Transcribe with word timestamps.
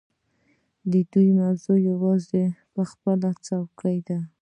د 0.91 0.93
دوی 1.11 1.29
موخه 1.39 1.73
یوازې 1.89 2.43
خپله 2.91 3.29
څوکۍ 3.45 3.97
ده. 4.07 4.19